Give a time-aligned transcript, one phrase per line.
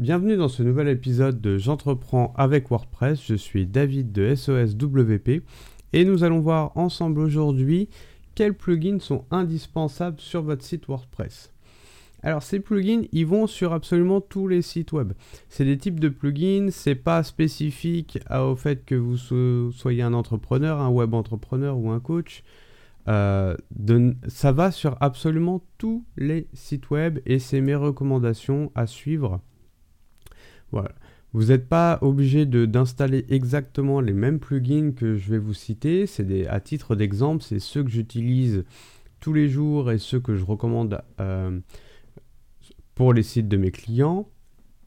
[0.00, 3.24] Bienvenue dans ce nouvel épisode de J'entreprends avec WordPress.
[3.24, 5.44] Je suis David de SOSWP
[5.92, 7.88] et nous allons voir ensemble aujourd'hui
[8.34, 11.52] quels plugins sont indispensables sur votre site WordPress.
[12.24, 15.12] Alors ces plugins, ils vont sur absolument tous les sites web.
[15.48, 20.80] C'est des types de plugins, c'est pas spécifique au fait que vous soyez un entrepreneur,
[20.80, 22.42] un web entrepreneur ou un coach.
[23.06, 23.56] Euh,
[24.26, 29.40] ça va sur absolument tous les sites web et c'est mes recommandations à suivre
[31.32, 36.06] Vous n'êtes pas obligé d'installer exactement les mêmes plugins que je vais vous citer.
[36.06, 38.64] C'est à titre d'exemple, c'est ceux que j'utilise
[39.20, 41.58] tous les jours et ceux que je recommande euh,
[42.94, 44.28] pour les sites de mes clients.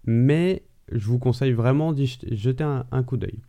[0.05, 3.39] Mais je vous conseille vraiment d'y jeter un coup d'œil.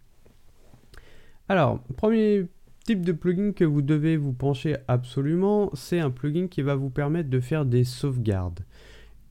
[1.49, 2.47] Alors, premier
[2.85, 6.91] type de plugin que vous devez vous pencher absolument, c'est un plugin qui va vous
[6.91, 8.61] permettre de faire des sauvegardes.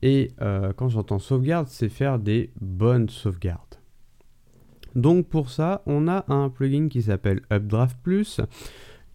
[0.02, 3.80] Et euh, quand j'entends sauvegarde, c'est faire des bonnes sauvegardes.
[4.94, 8.40] Donc pour ça, on a un plugin qui s'appelle Updraft Plus,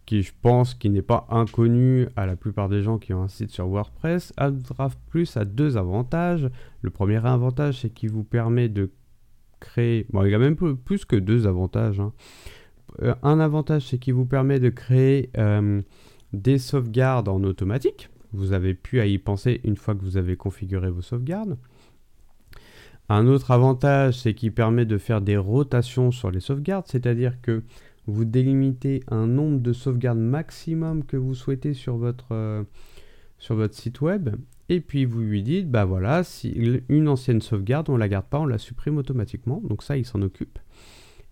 [0.05, 3.27] qui je pense qui n'est pas inconnu à la plupart des gens qui ont un
[3.27, 4.33] site sur WordPress.
[4.39, 6.49] Updraft Plus a deux avantages.
[6.81, 8.91] Le premier avantage, c'est qu'il vous permet de
[9.59, 10.05] créer...
[10.11, 11.99] Bon, il a même plus que deux avantages.
[11.99, 12.11] Hein.
[13.01, 15.81] Euh, un avantage, c'est qu'il vous permet de créer euh,
[16.33, 18.09] des sauvegardes en automatique.
[18.33, 21.57] Vous avez pu à y penser une fois que vous avez configuré vos sauvegardes.
[23.09, 27.63] Un autre avantage, c'est qu'il permet de faire des rotations sur les sauvegardes, c'est-à-dire que
[28.07, 32.63] vous délimitez un nombre de sauvegardes maximum que vous souhaitez sur votre, euh,
[33.37, 34.29] sur votre site web.
[34.69, 38.25] Et puis vous lui dites, bah voilà, si une ancienne sauvegarde, on ne la garde
[38.25, 39.61] pas, on la supprime automatiquement.
[39.63, 40.57] Donc ça, il s'en occupe.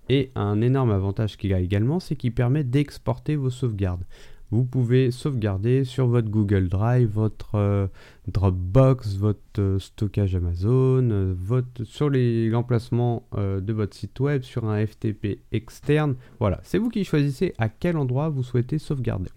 [0.09, 4.03] Et un énorme avantage qu'il a également, c'est qu'il permet d'exporter vos sauvegardes
[4.51, 7.87] vous pouvez sauvegarder sur votre Google Drive, votre euh,
[8.27, 14.85] Dropbox, votre euh, stockage Amazon, euh, votre, sur l'emplacement de votre site web, sur un
[14.85, 16.15] FTP externe.
[16.39, 19.29] Voilà, c'est vous qui choisissez à quel endroit vous souhaitez sauvegarder.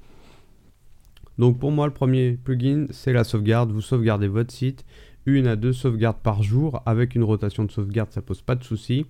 [1.39, 3.71] Donc pour moi, le premier plugin, c'est la sauvegarde.
[3.71, 4.85] Vous sauvegardez votre site,
[5.27, 6.83] une à deux sauvegardes par jour.
[6.87, 9.07] Avec une rotation de sauvegarde, ça pose pas de souci.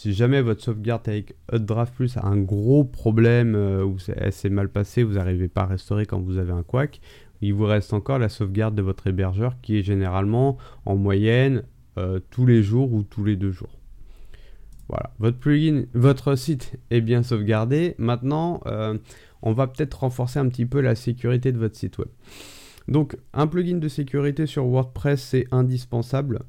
[0.00, 4.48] Si jamais votre sauvegarde avec Updraft Plus a un gros problème euh, ou elle s'est
[4.48, 7.00] mal passée, vous n'arrivez pas à restaurer quand vous avez un quack,
[7.40, 11.64] il vous reste encore la sauvegarde de votre hébergeur qui est généralement en moyenne
[11.98, 13.76] euh, tous les jours ou tous les deux jours.
[14.88, 17.96] Voilà, votre plugin, votre site est bien sauvegardé.
[17.98, 18.96] Maintenant, euh,
[19.42, 22.10] on va peut-être renforcer un petit peu la sécurité de votre site web.
[22.86, 26.44] Donc, un plugin de sécurité sur WordPress, c'est indispensable.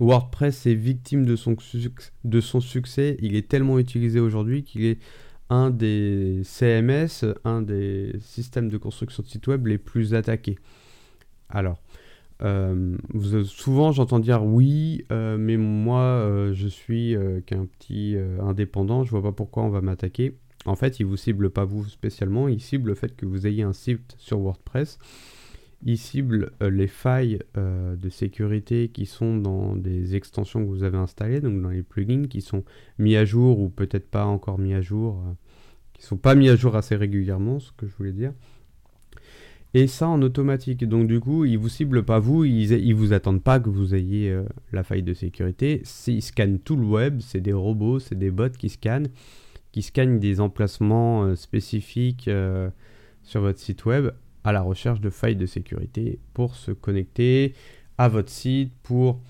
[0.00, 3.16] WordPress est victime de son, succès.
[3.20, 4.98] Il est tellement utilisé aujourd'hui qu'il est
[5.48, 10.58] un des CMS, un des systèmes de construction de site web les plus attaqués.
[11.48, 11.80] Alors,
[12.42, 12.96] euh,
[13.44, 19.22] souvent j'entends dire oui, euh, mais moi euh, je suis qu'un petit indépendant, je vois
[19.22, 20.36] pas pourquoi on va m'attaquer.
[20.66, 23.62] En fait, il vous cible pas vous spécialement, il cible le fait que vous ayez
[23.62, 24.98] un site sur WordPress
[25.84, 30.82] il cible euh, les failles euh, de sécurité qui sont dans des extensions que vous
[30.82, 32.64] avez installées, donc dans les plugins qui sont
[32.98, 35.32] mis à jour ou peut-être pas encore mis à jour, euh,
[35.92, 38.32] qui sont pas mis à jour assez régulièrement, ce que je voulais dire.
[39.74, 40.84] Et ça en automatique.
[40.88, 43.94] Donc du coup, ils vous ciblent pas vous, ils, ils vous attendent pas que vous
[43.94, 44.34] ayez
[44.72, 45.82] la faille de sécurité.
[46.06, 49.08] Ils scannent tout le web, c'est des robots, c'est des bots qui scannent,
[49.72, 52.30] qui scannent des emplacements spécifiques
[53.22, 54.12] sur votre site web
[54.46, 57.54] à la recherche de failles de sécurité pour se connecter
[57.98, 59.20] à votre site, pour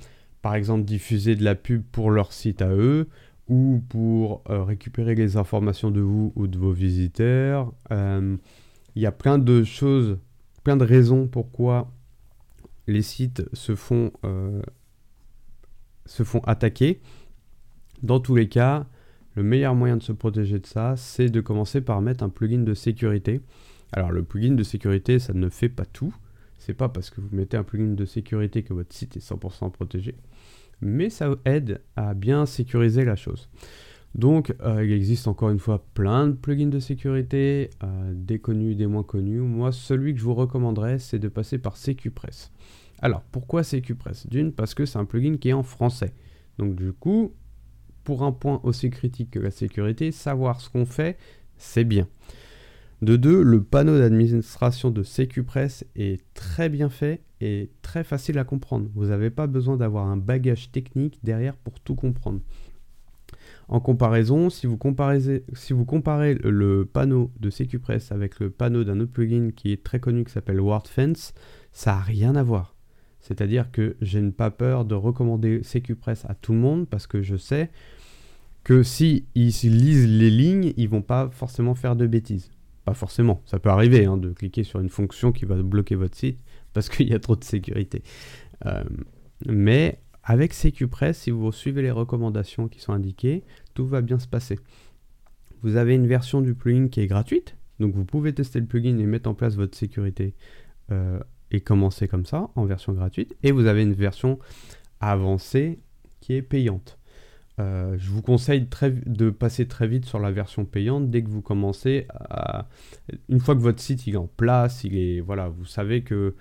[0.42, 3.08] par exemple diffuser de la pub pour leur site à eux,
[3.48, 7.72] ou pour euh, récupérer les informations de vous ou de vos visiteurs.
[7.92, 8.36] Euh,
[8.94, 10.18] il y a plein de choses,
[10.64, 11.90] plein de raisons pourquoi
[12.86, 14.60] les sites se font, euh,
[16.04, 17.00] se font attaquer.
[18.02, 18.86] Dans tous les cas,
[19.34, 22.62] le meilleur moyen de se protéger de ça, c'est de commencer par mettre un plugin
[22.62, 23.40] de sécurité.
[23.96, 26.14] Alors le plugin de sécurité, ça ne fait pas tout.
[26.58, 29.70] C'est pas parce que vous mettez un plugin de sécurité que votre site est 100%
[29.72, 30.14] protégé,
[30.80, 33.48] mais ça aide à bien sécuriser la chose.
[34.14, 38.74] Donc euh, il existe encore une fois plein de plugins de sécurité, euh, des connus,
[38.74, 39.40] des moins connus.
[39.40, 42.52] Moi, celui que je vous recommanderais, c'est de passer par CQPress.
[43.00, 46.12] Alors pourquoi CQPress D'une, parce que c'est un plugin qui est en français.
[46.58, 47.32] Donc du coup,
[48.04, 51.18] pour un point aussi critique que la sécurité, savoir ce qu'on fait,
[51.56, 52.06] c'est bien.
[53.02, 58.44] De deux, le panneau d'administration de CQPress est très bien fait et très facile à
[58.44, 58.88] comprendre.
[58.94, 62.40] Vous n'avez pas besoin d'avoir un bagage technique derrière pour tout comprendre.
[63.68, 65.42] En comparaison, si vous comparez,
[66.42, 70.32] le panneau de CQPress avec le panneau d'un autre plugin qui est très connu qui
[70.32, 71.34] s'appelle WordFence,
[71.72, 72.76] ça n'a rien à voir.
[73.20, 77.20] C'est-à-dire que je n'ai pas peur de recommander CQPress à tout le monde parce que
[77.20, 77.70] je sais
[78.64, 82.50] que si lisent les lignes, ils vont pas forcément faire de bêtises.
[82.86, 86.16] Pas forcément, ça peut arriver hein, de cliquer sur une fonction qui va bloquer votre
[86.16, 86.38] site
[86.72, 88.04] parce qu'il y a trop de sécurité.
[88.64, 88.84] Euh,
[89.44, 93.42] mais avec CQPress, si vous suivez les recommandations qui sont indiquées,
[93.74, 94.60] tout va bien se passer.
[95.62, 98.96] Vous avez une version du plugin qui est gratuite, donc vous pouvez tester le plugin
[98.98, 100.34] et mettre en place votre sécurité
[100.92, 101.18] euh,
[101.50, 103.34] et commencer comme ça en version gratuite.
[103.42, 104.38] Et vous avez une version
[105.00, 105.80] avancée
[106.20, 106.98] qui est payante.
[107.58, 108.68] Euh, je vous conseille
[109.06, 112.68] de passer très vite sur la version payante dès que vous commencez à...
[113.28, 116.34] Une fois que votre site est en place, il vous savez que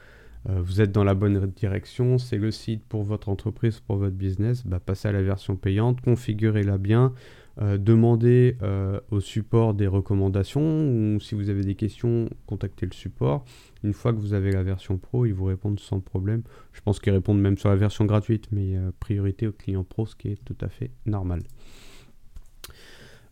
[0.49, 4.15] euh, vous êtes dans la bonne direction, c'est le site pour votre entreprise, pour votre
[4.15, 7.13] business, bah, passez à la version payante, configurez-la bien,
[7.61, 12.91] euh, demandez euh, au support des recommandations ou si vous avez des questions, contactez le
[12.91, 13.45] support.
[13.83, 16.43] Une fois que vous avez la version pro, ils vous répondent sans problème.
[16.73, 20.05] Je pense qu'ils répondent même sur la version gratuite, mais euh, priorité aux clients pro,
[20.05, 21.43] ce qui est tout à fait normal.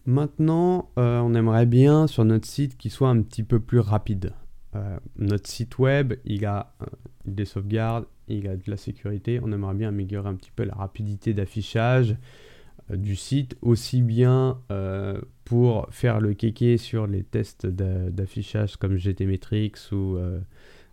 [0.05, 4.33] Maintenant, on aimerait bien sur notre site qu'il soit un petit peu plus rapide.
[5.15, 6.75] notre site web, il a
[7.23, 9.39] des sauvegardes, il a de la sécurité.
[9.41, 12.17] On aimerait bien améliorer un petit peu la rapidité d'affichage,
[12.95, 19.73] du site, aussi bien euh, pour faire le kéké sur les tests d'affichage comme GTmetrix
[19.91, 20.39] ou euh,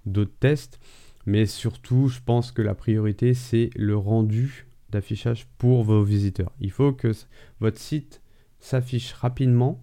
[0.06, 0.80] d'autres tests,
[1.26, 6.52] mais surtout, je pense que la priorité, c'est le rendu d'affichage pour vos visiteurs.
[6.60, 7.12] Il faut que
[7.60, 8.20] votre site
[8.58, 9.82] s'affiche rapidement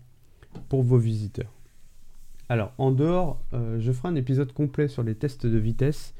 [0.69, 1.53] pour vos visiteurs.
[2.49, 6.13] Alors, en dehors, je ferai un épisode complet sur les tests de vitesse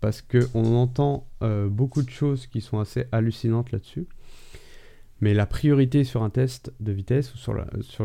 [0.00, 4.06] parce qu'on entend beaucoup de choses qui sont assez hallucinantes là-dessus.
[5.20, 7.54] Mais la priorité sur un test de vitesse ou sur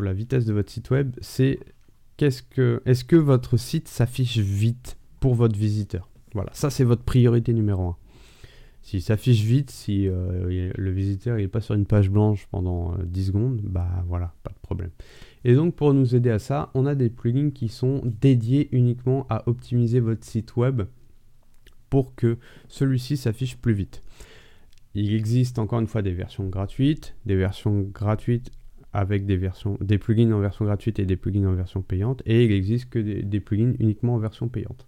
[0.01, 1.59] la, vitesse de votre site web, c'est
[2.17, 6.09] qu'est-ce que, est-ce que votre site s'affiche vite pour votre visiteur?
[6.33, 7.97] Voilà, ça c'est votre priorité numéro un.
[8.81, 13.21] S'il s'affiche vite, si euh, le visiteur n'est pas sur une page blanche pendant 10
[13.21, 14.89] euh, secondes, bah voilà, pas de problème.
[15.45, 19.25] Et donc pour nous aider à ça, on a des plugins qui sont dédiés uniquement
[19.29, 20.83] à optimiser votre site web
[21.89, 22.37] pour que
[22.67, 24.01] celui-ci s'affiche plus vite.
[24.95, 28.51] Il existe encore une fois des versions gratuites, des versions gratuites
[28.93, 32.45] avec des versions, des plugins en version gratuite et des plugins en version payante, et
[32.45, 34.85] il existe que des, plugins uniquement en version payante.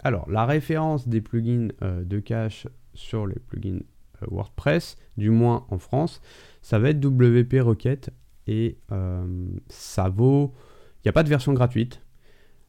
[0.00, 3.80] Alors, la référence des plugins euh, de cache sur les plugins
[4.22, 6.20] euh, WordPress, du moins en France,
[6.62, 8.10] ça va être WP Requête,
[8.48, 10.52] et euh, ça vaut.
[10.98, 12.02] Il n'y a pas de version gratuite,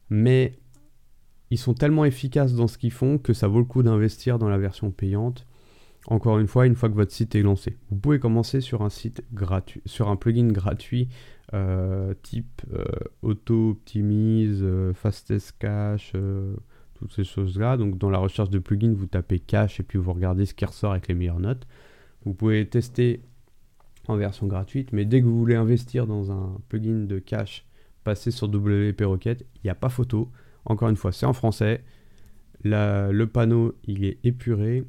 [0.08, 0.52] mais
[1.50, 4.48] ils sont tellement efficaces dans ce qu'ils font que ça vaut le coup d'investir dans
[4.48, 5.46] la version payante
[6.08, 7.76] encore une fois, une fois que votre site est lancé.
[7.90, 11.08] Vous pouvez commencer sur un site gratuit, sur un plugin gratuit
[11.54, 12.84] euh, type euh,
[13.22, 16.12] Auto Optimize, euh, Fastest Cache,
[16.94, 17.76] toutes ces choses-là.
[17.76, 20.64] Donc dans la recherche de plugin, vous tapez cache et puis vous regardez ce qui
[20.64, 21.66] ressort avec les meilleures notes.
[22.24, 23.20] Vous pouvez tester
[24.08, 27.66] en version gratuite, mais dès que vous voulez investir dans un plugin de cache,
[28.04, 30.30] passer sur WP Rocket, il n'y a pas photo.
[30.64, 31.82] Encore une fois, c'est en français.
[32.62, 34.84] le panneau, il est épuré.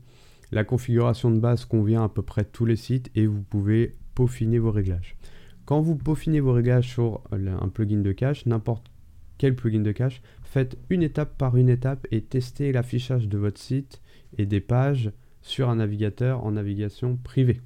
[0.52, 4.60] La configuration de base convient à peu près tous les sites et vous pouvez peaufiner
[4.60, 5.18] vos réglages.
[5.66, 8.90] Quand vous peaufinez vos réglages sur un plugin de cache, n'importe
[9.38, 13.60] quel plugin de cache, faites une étape par une étape et testez l'affichage de votre
[13.60, 14.02] site
[14.38, 15.12] et des pages
[15.42, 17.62] sur un navigateur en navigation privée.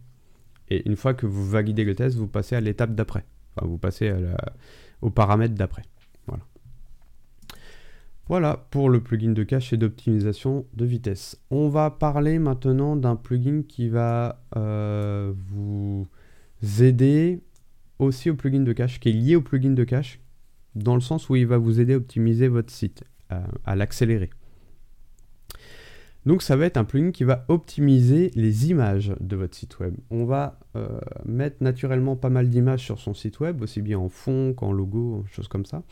[0.69, 3.25] Et une fois que vous validez le test, vous passez à l'étape d'après.
[3.55, 4.11] Enfin, vous passez
[5.01, 5.83] aux paramètres d'après.
[8.31, 11.37] Voilà pour le plugin de cache et d'optimisation de vitesse.
[11.49, 16.07] On va parler maintenant d'un plugin qui va euh, vous
[16.79, 17.41] aider
[17.99, 20.21] aussi au plugin de cache, qui est lié au plugin de cache,
[20.75, 24.29] dans le sens où il va vous aider à optimiser votre site, euh, à l'accélérer.
[26.25, 29.93] Donc ça va être un plugin qui va optimiser les images de votre site web.
[30.09, 34.07] On va euh, mettre naturellement pas mal d'images sur son site web, aussi bien en
[34.07, 35.83] fond qu'en logo, choses comme ça.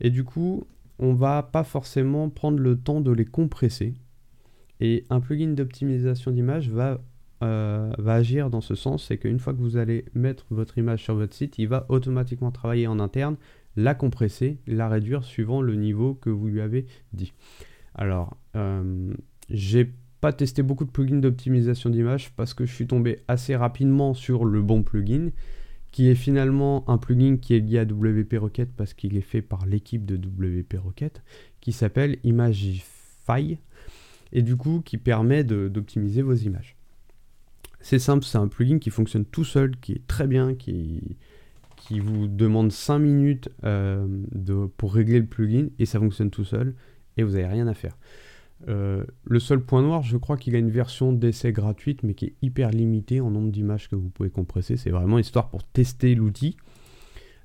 [0.00, 0.66] Et du coup,
[0.98, 3.94] on va pas forcément prendre le temps de les compresser.
[4.80, 7.00] Et un plugin d'optimisation d'image va,
[7.42, 11.02] euh, va agir dans ce sens, c'est qu'une fois que vous allez mettre votre image
[11.02, 13.36] sur votre site, il va automatiquement travailler en interne,
[13.76, 17.32] la compresser, la réduire suivant le niveau que vous lui avez dit.
[17.94, 19.12] Alors, euh,
[19.50, 24.14] j'ai pas testé beaucoup de plugins d'optimisation d'image parce que je suis tombé assez rapidement
[24.14, 25.30] sur le bon plugin
[25.94, 29.42] qui est finalement un plugin qui est lié à WP Rocket parce qu'il est fait
[29.42, 31.22] par l'équipe de WP Rocket,
[31.60, 33.58] qui s'appelle Imagify,
[34.32, 36.74] et du coup qui permet d'optimiser vos images.
[37.78, 41.16] C'est simple, c'est un plugin qui fonctionne tout seul, qui est très bien, qui,
[42.00, 44.08] vous demande 5 minutes euh,
[44.76, 46.74] pour régler le plugin, et ça fonctionne tout seul,
[47.16, 47.96] et vous n'avez rien à faire.
[48.68, 52.26] Euh, le seul point noir, je crois qu'il a une version d'essai gratuite, mais qui
[52.26, 54.76] est hyper limitée en nombre d'images que vous pouvez compresser.
[54.76, 56.56] C'est vraiment histoire pour tester l'outil.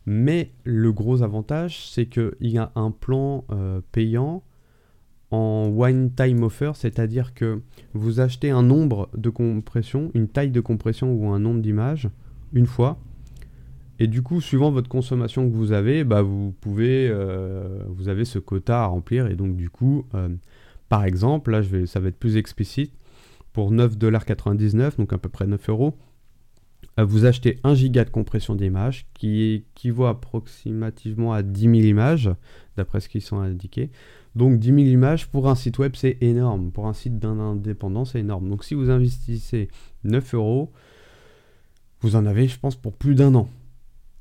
[0.05, 4.43] Mais le gros avantage, c'est qu'il y a un plan euh, payant
[5.31, 7.61] en one time offer, c'est-à-dire que
[7.93, 12.09] vous achetez un nombre de compression, une taille de compression ou un nombre d'images
[12.53, 12.99] une fois.
[13.99, 18.25] Et du coup, suivant votre consommation que vous avez, bah, vous pouvez, euh, vous avez
[18.25, 19.27] ce quota à remplir.
[19.27, 20.05] Et donc, du coup,
[20.89, 22.93] par exemple, là, ça va être plus explicite.
[23.53, 25.97] Pour 9,99$, donc à peu près 9 euros,
[26.99, 32.29] euh, vous achetez 1 giga de compression d'image qui équivaut approximativement à 10 000 images,
[32.77, 33.89] d'après ce qu'ils sont indiqués.
[34.35, 36.71] Donc 10 000 images pour un site web, c'est énorme.
[36.71, 38.49] Pour un site d'un indépendant, c'est énorme.
[38.49, 39.69] Donc si vous investissez
[40.03, 40.71] 9 euros,
[42.01, 43.49] vous en avez, je pense, pour plus d'un an.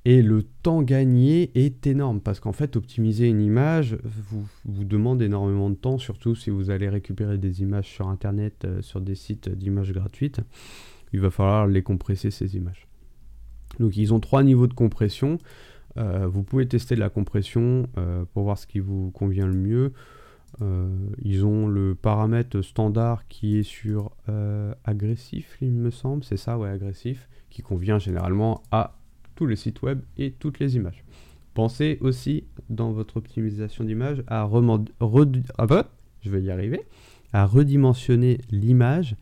[0.05, 5.21] Et le temps gagné est énorme parce qu'en fait, optimiser une image vous, vous demande
[5.23, 9.15] énormément de temps, surtout si vous allez récupérer des images sur Internet, euh, sur des
[9.15, 10.41] sites d'images gratuites.
[11.13, 12.87] Il va falloir les compresser, ces images.
[13.81, 15.39] Donc ils ont trois niveaux de compression.
[15.97, 19.93] Euh, vous pouvez tester la compression euh, pour voir ce qui vous convient le mieux.
[21.23, 24.11] Ils ont le paramètre standard qui est sur
[24.83, 28.98] agressif, il me semble, c'est ça, ouais, agressif, qui convient généralement à
[29.39, 31.05] tous les sites web et toutes les images.
[31.55, 35.93] Pensez aussi dans votre optimisation d'image à, ah bah,
[36.23, 36.81] je vais y arriver,
[37.33, 39.15] à redimensionner l'image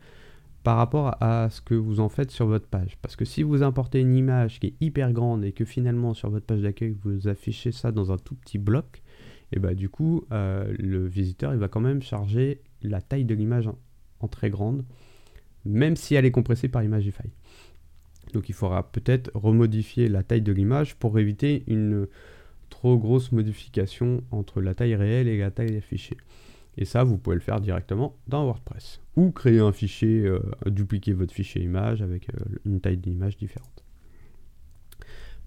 [0.63, 2.97] par rapport à ce que vous en faites sur votre page.
[3.03, 6.31] Parce que si vous importez une image qui est hyper grande et que finalement sur
[6.31, 9.03] votre page d'accueil vous affichez ça dans un tout petit bloc,
[9.51, 13.23] et eh bah du coup euh, le visiteur il va quand même charger la taille
[13.23, 13.69] de l'image
[14.19, 14.83] en, très grande,
[15.63, 17.29] même si elle est compressée par Imagify.
[18.33, 22.07] Donc il faudra peut-être remodifier la taille de l'image pour éviter une
[22.69, 26.17] trop grosse modification entre la taille réelle et la taille affichée.
[26.77, 29.01] Et ça, vous pouvez le faire directement dans WordPress.
[29.15, 33.83] Ou créer un fichier, euh, dupliquer votre fichier image avec euh, une taille d'image différente.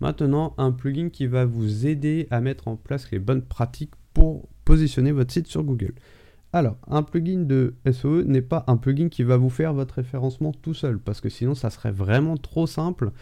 [0.01, 4.49] Maintenant, un plugin qui va vous aider à mettre en place les bonnes pratiques pour
[4.65, 5.95] positionner votre site sur Google.
[6.52, 10.50] Alors, un plugin de SEO n'est pas un plugin qui va vous faire votre référencement
[10.50, 13.12] tout seul, parce que sinon ça serait vraiment trop simple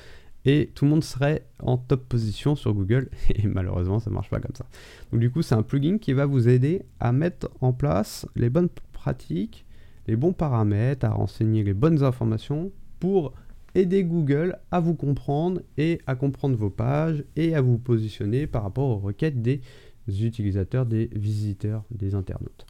[0.46, 4.40] et tout le monde serait en top position sur Google et malheureusement ça marche pas
[4.40, 4.64] comme ça.
[5.12, 8.48] Donc du coup c'est un plugin qui va vous aider à mettre en place les
[8.48, 9.66] bonnes pratiques,
[10.06, 13.34] les bons paramètres, à renseigner les bonnes informations pour
[13.74, 18.62] aider Google à vous comprendre et à comprendre vos pages et à vous positionner par
[18.62, 19.60] rapport aux requêtes des
[20.08, 22.66] utilisateurs, des visiteurs, des internautes.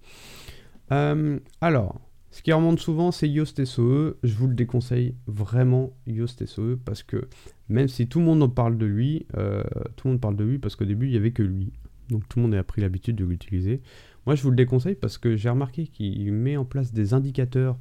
[0.92, 4.16] Euh, alors, ce qui remonte souvent, c'est Yoast SOE.
[4.23, 7.28] Je vous le déconseille vraiment, Yoast SOE, parce que
[7.68, 9.62] même si tout le monde en parle de lui, euh,
[9.97, 11.73] tout le monde parle de lui parce qu'au début, il n'y avait que lui.
[12.11, 13.83] Donc tout le monde a pris l'habitude de l'utiliser.
[14.26, 17.78] Moi, je vous le déconseille parce que j'ai remarqué qu'il met en place des indicateurs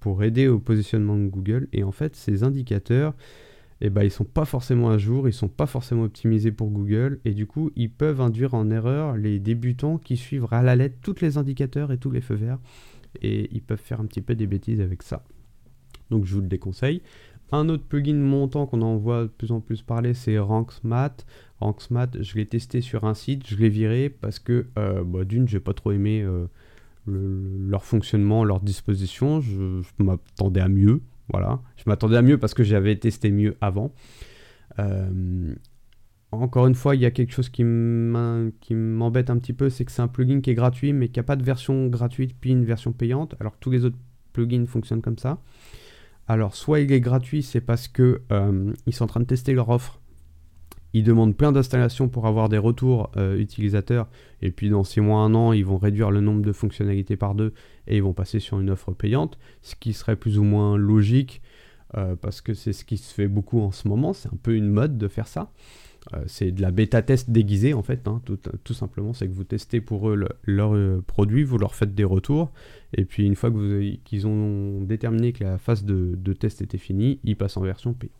[0.00, 1.68] pour aider au positionnement de Google.
[1.72, 3.14] Et en fait, ces indicateurs,
[3.80, 7.20] eh ben, ils sont pas forcément à jour, ils sont pas forcément optimisés pour Google.
[7.24, 10.96] Et du coup, ils peuvent induire en erreur les débutants qui suivent à la lettre
[11.02, 12.58] tous les indicateurs et tous les feux verts
[13.22, 15.24] et ils peuvent faire un petit peu des bêtises avec ça.
[16.10, 17.02] Donc je vous le déconseille.
[17.50, 21.16] Un autre plugin montant qu'on en voit de plus en plus parler, c'est Ranksmat.
[21.60, 25.48] Ranksmat, je l'ai testé sur un site, je l'ai viré parce que euh, bah, d'une,
[25.48, 26.46] j'ai pas trop aimé euh,
[27.06, 29.40] leur fonctionnement, leur disposition.
[29.40, 31.00] Je, m'attendais à mieux.
[31.30, 33.92] Voilà, je m'attendais à mieux parce que j'avais testé mieux avant.
[34.78, 35.54] Euh,
[36.30, 39.92] encore une fois, il y a quelque chose qui m'embête un petit peu, c'est que
[39.92, 42.64] c'est un plugin qui est gratuit, mais qui n'a pas de version gratuite puis une
[42.64, 43.96] version payante, alors tous les autres
[44.32, 45.38] plugins fonctionnent comme ça.
[46.26, 49.54] Alors, soit il est gratuit, c'est parce que euh, ils sont en train de tester
[49.54, 50.00] leur offre.
[50.94, 54.08] Ils demandent plein d'installations pour avoir des retours euh, utilisateurs,
[54.42, 57.34] et puis dans 6 mois, 1 an, ils vont réduire le nombre de fonctionnalités par
[57.34, 57.52] deux
[57.86, 61.42] et ils vont passer sur une offre payante, ce qui serait plus ou moins logique,
[61.96, 64.54] euh, parce que c'est ce qui se fait beaucoup en ce moment, c'est un peu
[64.54, 65.50] une mode de faire ça.
[66.14, 68.22] Euh, c'est de la bêta test déguisée en fait, hein,
[68.64, 72.04] tout, simplement, c'est que vous testez pour eux leur euh, produit, vous leur faites des
[72.04, 72.50] retours,
[72.96, 73.50] et puis une fois
[74.04, 78.14] qu'ils ont déterminé que la phase de, test était finie, ils passent en version payante.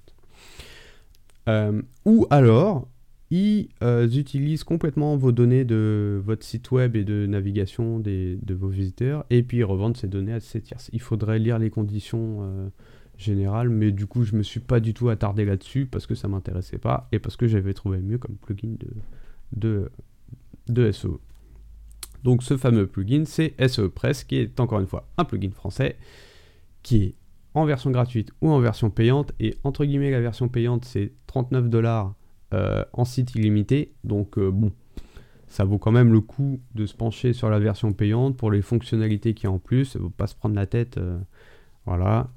[1.49, 2.89] Euh, ou alors,
[3.31, 9.25] ils utilisent complètement vos données de votre site web et de navigation de vos visiteurs,
[9.31, 10.79] et puis ils revendent ces données à ces tiers.
[10.93, 12.71] Il faudrait lire les conditions
[13.19, 16.29] général, mais du coup je me suis pas du tout attardé là-dessus parce que ça
[16.29, 18.89] m'intéressait pas et parce que j'avais trouvé mieux comme plugin de,
[19.57, 19.91] de,
[20.69, 21.21] de SEO.
[22.23, 25.97] Donc ce fameux plugin c'est SEO Press qui est encore une fois un plugin français
[26.83, 27.15] qui est
[27.55, 31.69] en version gratuite ou en version payante et entre guillemets la version payante c'est 39
[31.69, 32.15] dollars
[32.53, 34.73] euh, en site illimité donc euh, bon
[35.49, 38.63] ça vaut quand même le coup de se pencher sur la version payante pour les
[38.63, 40.99] fonctionnalités qui y a en plus, ne pas se prendre la tête.
[40.99, 41.19] Euh,
[41.87, 42.29] voilà.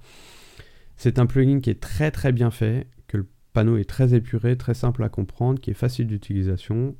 [0.95, 4.55] C'est un plugin qui est très très bien fait, que le panneau est très épuré,
[4.55, 6.95] très simple à comprendre, qui est facile d'utilisation,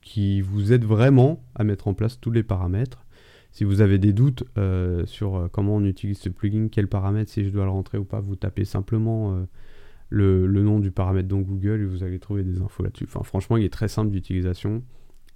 [0.00, 3.04] qui vous aide vraiment à mettre en place tous les paramètres.
[3.50, 4.44] Si vous avez des doutes
[5.06, 8.20] sur comment on utilise ce plugin, quel paramètre, si je dois le rentrer ou pas,
[8.20, 9.44] vous tapez simplement
[10.14, 13.04] le, nom du paramètre dans Google et vous allez trouver des infos là-dessus.
[13.04, 14.82] Enfin, franchement, il est très simple d'utilisation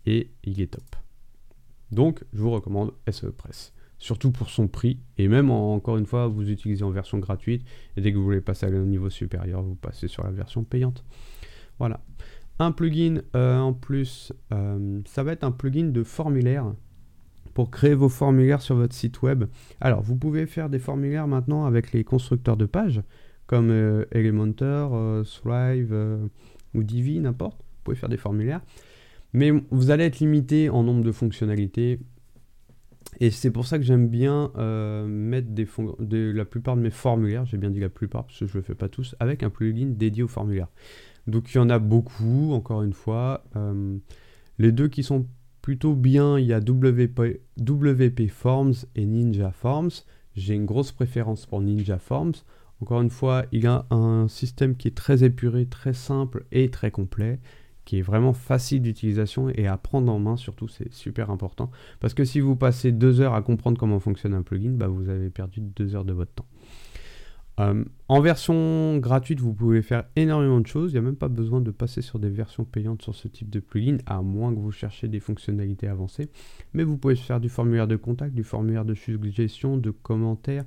[0.07, 0.97] et il est top.
[1.91, 3.75] Donc, je vous recommande SEPress.
[3.99, 5.01] Surtout pour son prix.
[5.17, 7.65] Et même, encore une fois, vous utilisez en version gratuite.
[7.97, 10.63] Et dès que vous voulez passer à un niveau supérieur, vous passez sur la version
[10.63, 11.05] payante.
[11.79, 12.01] Voilà.
[12.61, 16.73] Un plugin euh, en plus, euh, ça va être un plugin de formulaire
[17.55, 19.45] pour créer vos formulaires sur votre site web.
[19.81, 23.03] Alors, vous pouvez faire des formulaires maintenant avec les constructeurs de pages
[23.49, 26.29] comme euh, Elementor, euh, Thrive euh,
[26.75, 27.59] ou Divi, n'importe.
[27.59, 28.61] Vous pouvez faire des formulaires.
[29.33, 31.99] Mais vous allez être limité en nombre de fonctionnalités.
[33.21, 34.53] Et c'est pour ça que j'aime bien
[35.07, 35.67] mettre des
[35.99, 38.59] de, la plupart de mes formulaires, j'ai bien dit la plupart parce que je ne
[38.59, 40.69] le fais pas tous, avec un plugin dédié aux formulaires.
[41.27, 43.45] Donc il y en a beaucoup, encore une fois.
[44.59, 45.27] les deux qui sont
[45.63, 49.91] plutôt bien, il y a WP, WP Forms et Ninja Forms.
[50.37, 52.35] J'ai une grosse préférence pour Ninja Forms.
[52.81, 56.91] Encore une fois, il a un système qui est très épuré, très simple et très
[56.91, 57.41] complet,
[57.85, 61.71] qui est vraiment facile d'utilisation et à prendre en main surtout, c'est super important.
[62.01, 65.09] Parce que si vous passez deux heures à comprendre comment fonctionne un plugin, bah vous
[65.09, 66.47] avez perdu deux heures de votre temps.
[67.61, 70.93] Euh, en version gratuite, vous pouvez faire énormément de choses.
[70.93, 73.51] Il n'y a même pas besoin de passer sur des versions payantes sur ce type
[73.51, 76.31] de plugin, à moins que vous cherchiez des fonctionnalités avancées.
[76.73, 80.65] Mais vous pouvez faire du formulaire de contact, du formulaire de suggestion, de commentaires.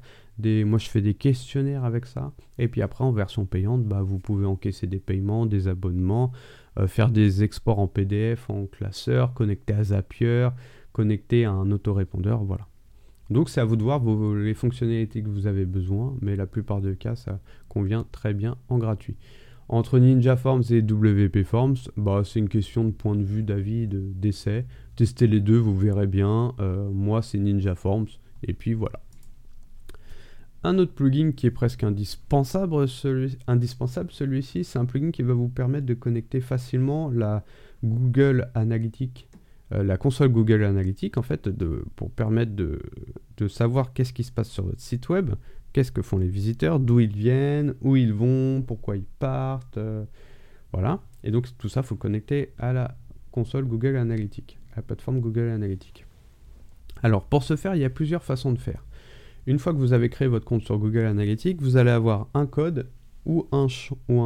[0.65, 2.33] Moi, je fais des questionnaires avec ça.
[2.57, 6.31] Et puis après, en version payante, bah, vous pouvez encaisser des paiements, des abonnements,
[6.79, 10.49] euh, faire des exports en PDF, en classeur, connecter à Zapier,
[10.93, 12.43] connecter à un autorépondeur.
[12.43, 12.67] Voilà.
[13.29, 14.01] Donc c'est à vous de voir
[14.35, 18.57] les fonctionnalités que vous avez besoin, mais la plupart des cas, ça convient très bien
[18.67, 19.15] en gratuit.
[19.69, 23.87] Entre Ninja Forms et WP Forms, bah, c'est une question de point de vue, d'avis,
[23.87, 24.65] d'essai.
[24.97, 26.53] Testez les deux, vous verrez bien.
[26.59, 28.07] Euh, moi, c'est Ninja Forms,
[28.43, 28.99] et puis voilà.
[30.63, 35.33] Un autre plugin qui est presque indispensable, celui, indispensable celui-ci, c'est un plugin qui va
[35.33, 37.43] vous permettre de connecter facilement la
[37.83, 39.27] Google Analytics
[39.73, 41.49] euh, la console Google Analytics, en fait,
[41.95, 42.81] pour permettre de,
[43.37, 45.31] de savoir qu'est-ce qui se passe sur votre site web,
[45.71, 49.77] qu'est-ce que font les visiteurs, d'où ils viennent, où ils vont, pourquoi ils partent.
[49.77, 50.03] Euh,
[50.73, 50.99] voilà.
[51.23, 52.97] Et donc tout ça, il faut connecter à la
[53.31, 56.05] console Google Analytics, à la plateforme Google Analytics.
[57.03, 58.83] Alors pour ce faire, il y a plusieurs façons de faire.
[59.47, 62.45] Une fois que vous avez créé votre compte sur Google Analytics, vous allez avoir un
[62.45, 62.89] code
[63.25, 63.67] ou un,
[64.07, 64.21] ou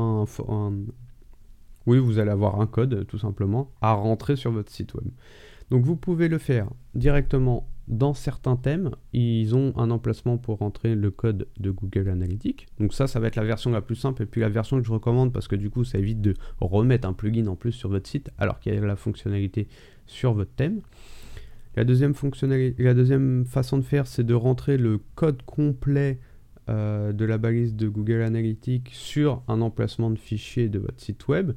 [1.86, 5.10] oui, vous allez avoir un code tout simplement à rentrer sur votre site web.
[5.70, 8.92] Donc vous pouvez le faire directement dans certains thèmes.
[9.14, 12.68] Ils ont un emplacement pour rentrer le code de Google Analytics.
[12.80, 14.86] Donc ça, ça va être la version la plus simple et puis la version que
[14.86, 17.90] je recommande parce que du coup, ça évite de remettre un plugin en plus sur
[17.90, 19.68] votre site alors qu'il y a la fonctionnalité
[20.08, 20.82] sur votre thème.
[21.76, 26.20] La deuxième, fonctionnalité, la deuxième façon de faire, c'est de rentrer le code complet
[26.70, 31.28] euh, de la balise de Google Analytics sur un emplacement de fichier de votre site
[31.28, 31.52] web.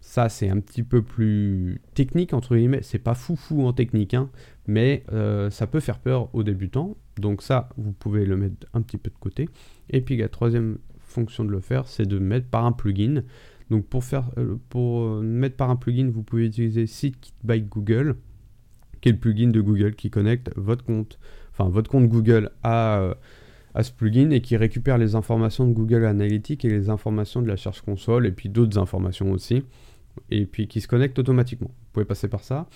[0.00, 2.80] Ça, c'est un petit peu plus technique, entre guillemets.
[2.82, 4.30] C'est pas foufou en technique, hein,
[4.66, 6.96] mais euh, ça peut faire peur aux débutants.
[7.18, 9.48] Donc ça, vous pouvez le mettre un petit peu de côté.
[9.90, 13.24] Et puis la troisième fonction de le faire, c'est de mettre par un plugin.
[13.68, 18.16] Donc pour, faire, euh, pour mettre par un plugin, vous pouvez utiliser SiteKit by Google,
[19.00, 21.18] qui est le plugin de Google qui connecte votre compte,
[21.52, 23.14] enfin votre compte Google à,
[23.74, 27.48] à ce plugin et qui récupère les informations de Google Analytics et les informations de
[27.48, 29.64] la Search Console et puis d'autres informations aussi
[30.30, 31.68] et puis qui se connecte automatiquement.
[31.68, 32.68] Vous pouvez passer par ça.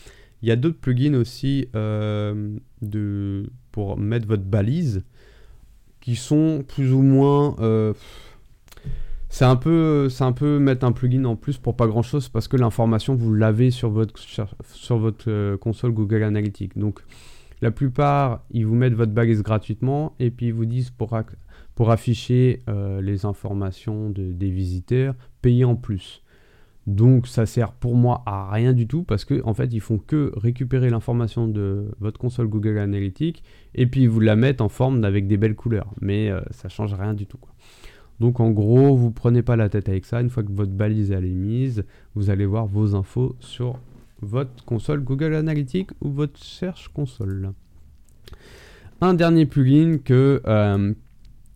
[0.42, 2.56] Il y a d'autres plugins aussi euh,
[3.72, 5.02] pour mettre votre balise
[6.00, 7.56] qui sont plus ou moins.
[7.60, 7.94] Euh,
[9.34, 12.28] c'est un, peu, c'est un peu mettre un plugin en plus pour pas grand chose
[12.28, 16.78] parce que l'information vous l'avez sur votre, sur votre euh, console Google Analytics.
[16.78, 17.00] Donc
[17.60, 21.18] la plupart, ils vous mettent votre balise gratuitement et puis ils vous disent pour,
[21.74, 22.62] pour afficher
[23.02, 26.22] les informations des visiteurs, payez en plus.
[26.86, 29.98] Donc ça sert pour moi à rien du tout parce qu'en en fait ils font
[29.98, 33.42] que récupérer l'information de votre console Google Analytics
[33.74, 35.92] et puis vous la mettent en forme avec des belles couleurs.
[36.00, 37.40] Mais euh, ça change rien du tout.
[38.20, 40.20] Donc en gros vous prenez pas la tête avec ça.
[40.20, 43.78] Une fois que votre balise est mise, vous allez voir vos infos sur
[44.20, 47.52] votre console Google Analytics ou votre Search Console.
[49.00, 50.94] Un dernier plugin que, euh,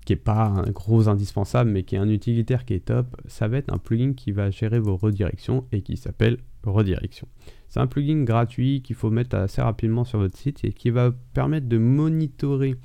[0.05, 3.49] qui n'est pas un gros indispensable, mais qui est un utilitaire qui est top, ça
[3.49, 7.29] va être un plugin qui va gérer vos redirections et qui s'appelle Redirection.
[7.68, 11.12] C'est un plugin gratuit qu'il faut mettre assez rapidement sur votre site et qui va
[11.33, 12.77] permettre de monitorer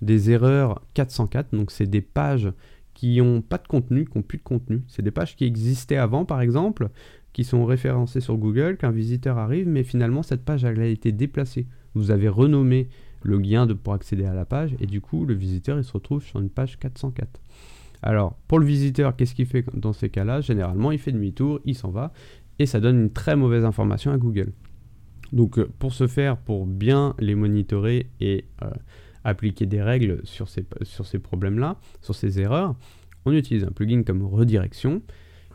[0.00, 1.54] des erreurs 404.
[1.54, 2.50] Donc c'est des pages
[2.98, 4.82] qui n'ont pas de contenu, qui n'ont plus de contenu.
[4.88, 6.88] C'est des pages qui existaient avant par exemple,
[7.32, 11.68] qui sont référencées sur Google, qu'un visiteur arrive, mais finalement cette page a été déplacée.
[11.94, 12.88] Vous avez renommé
[13.22, 16.24] le lien pour accéder à la page et du coup le visiteur il se retrouve
[16.24, 17.40] sur une page 404.
[18.02, 20.40] Alors pour le visiteur, qu'est-ce qu'il fait dans ces cas-là?
[20.40, 22.12] Généralement il fait demi-tour, il s'en va
[22.58, 24.52] et ça donne une très mauvaise information à Google.
[25.32, 28.70] Donc euh, pour ce faire, pour bien les monitorer et euh,
[29.24, 30.62] appliquer des règles sur ces,
[31.18, 32.76] problèmes-là, sur ces erreurs,
[33.24, 35.02] on utilise un plugin comme redirection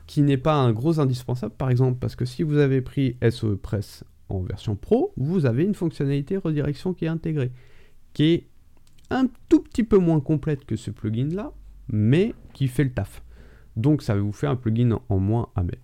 [0.05, 3.55] qui n'est pas un gros indispensable par exemple parce que si vous avez pris SOE
[3.55, 7.51] Press en version pro, vous avez une fonctionnalité redirection qui est intégrée,
[8.13, 8.47] qui est
[9.09, 11.51] un tout petit peu moins complète que ce plugin-là,
[11.87, 13.23] mais qui fait le taf.
[13.75, 15.82] Donc ça vous faire un plugin en moins à mettre.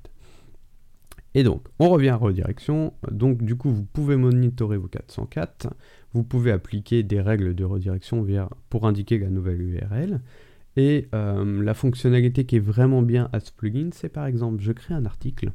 [1.36, 2.94] Et donc, on revient à redirection.
[3.12, 5.74] Donc, du coup, vous pouvez monitorer vos 404.
[6.14, 8.26] Vous pouvez appliquer des règles de redirection
[8.70, 10.22] pour indiquer la nouvelle URL.
[10.76, 14.72] Et euh, la fonctionnalité qui est vraiment bien à ce plugin, c'est par exemple, je
[14.72, 15.52] crée un article.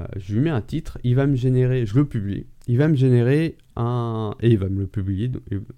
[0.00, 2.88] Euh, je lui mets un titre, il va me générer, je le publie, il va
[2.88, 5.30] me générer un, et il va me le publier,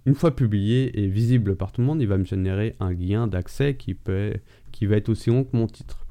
[0.04, 3.26] une fois publié et visible par tout le monde, il va me générer un lien
[3.26, 3.96] d'accès qui,
[4.72, 6.06] qui va être aussi long que mon titre.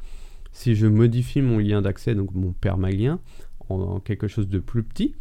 [0.51, 3.19] Si je modifie mon lien d'accès, donc mon permalien,
[3.69, 5.15] en, quelque chose de plus petit,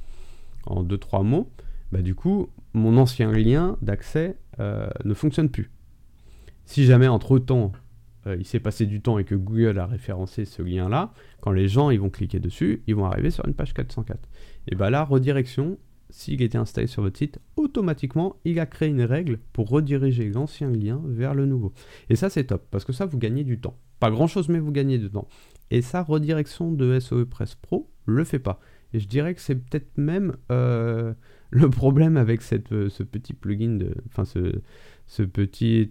[0.66, 1.50] en 2-3 mots,
[1.92, 5.70] bah du coup, mon ancien lien d'accès euh, ne fonctionne plus.
[6.64, 7.72] Si jamais entre-temps,
[8.26, 11.68] euh, il s'est passé du temps et que Google a référencé ce lien-là, quand les
[11.68, 14.28] gens ils vont cliquer dessus, ils vont arriver sur une page 404.
[14.68, 15.78] Et bien là, redirection,
[16.10, 20.70] s'il était installé sur votre site, automatiquement, il a créé une règle pour rediriger l'ancien
[20.70, 21.72] lien vers le nouveau.
[22.10, 23.76] Et ça, c'est top, parce que ça, vous gagnez du temps.
[24.00, 25.28] Pas grand-chose, mais vous gagnez temps.
[25.70, 28.60] Et ça, redirection de SOE Press Pro le fait pas.
[28.94, 31.12] Et je dirais que c'est peut-être même euh,
[31.50, 34.60] le problème avec cette, euh, ce petit plugin, de, enfin ce,
[35.06, 35.90] ce petit,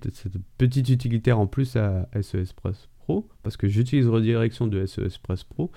[0.91, 5.71] utilitaire en plus à SES Press Pro, parce que j'utilise redirection de SES Press Pro,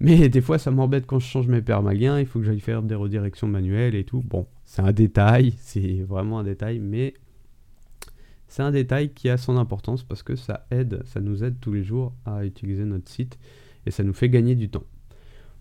[0.00, 2.82] mais des fois ça m'embête quand je change mes permaliens, il faut que j'aille faire
[2.82, 4.22] des redirections manuelles et tout.
[4.22, 7.14] Bon, c'est un détail, c'est vraiment un détail, mais
[8.54, 11.72] c'est un détail qui a son importance parce que ça aide, ça nous aide tous
[11.72, 13.36] les jours à utiliser notre site
[13.84, 14.84] et ça nous fait gagner du temps.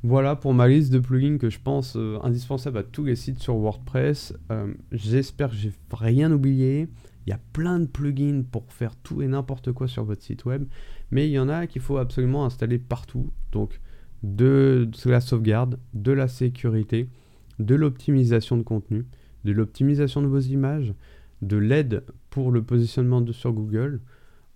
[0.03, 3.39] Voilà pour ma liste de plugins que je pense euh, indispensable à tous les sites
[3.39, 4.35] sur WordPress.
[4.51, 6.87] Euh, j'espère que j'ai rien oublié.
[7.25, 10.45] Il y a plein de plugins pour faire tout et n'importe quoi sur votre site
[10.45, 10.65] web,
[11.09, 13.31] mais il y en a qu'il faut absolument installer partout.
[13.51, 13.81] Donc
[14.21, 17.09] de, la sauvegarde, de la sécurité,
[17.57, 19.07] de l'optimisation de contenu,
[19.45, 20.93] de l'optimisation de vos images,
[21.41, 22.03] de l'aide
[22.33, 24.01] pour le positionnement de, sur Google,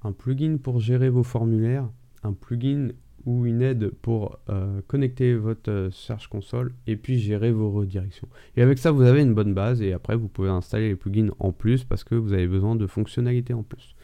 [0.04, 1.88] un plugin pour gérer vos formulaires,
[2.24, 2.88] un plugin
[3.28, 8.28] ou une aide pour euh, connecter votre euh, Search Console et puis gérer vos redirections.
[8.56, 11.30] Et avec ça, vous avez une bonne base et après, vous pouvez installer les plugins
[11.38, 13.96] en plus parce que vous avez besoin de fonctionnalités en plus.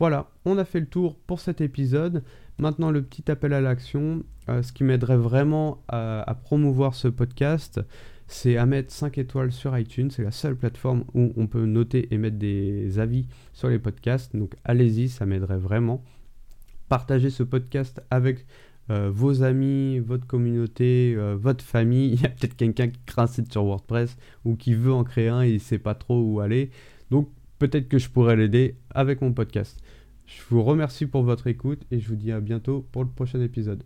[0.00, 2.24] Voilà, on a fait le tour pour cet épisode.
[2.58, 4.24] Maintenant, le petit appel à l'action.
[4.48, 7.80] Euh, ce qui m'aiderait vraiment à, à, promouvoir ce podcast,
[8.30, 10.10] c'est à mettre 5 étoiles sur iTunes.
[10.10, 14.34] C'est la seule plateforme où on peut noter et mettre des avis sur les podcasts.
[14.36, 16.04] Donc allez-y, ça m'aiderait vraiment.
[16.88, 18.46] Partagez ce podcast avec
[18.90, 22.10] euh, vos amis, votre communauté, euh, votre famille.
[22.14, 25.42] Il y a peut-être quelqu'un qui site sur WordPress ou qui veut en créer un
[25.42, 26.70] et il ne sait pas trop où aller.
[27.10, 29.76] Donc peut-être que je pourrais l'aider avec mon podcast.
[30.26, 33.40] Je vous remercie pour votre écoute et je vous dis à bientôt pour le prochain
[33.40, 33.82] épisode.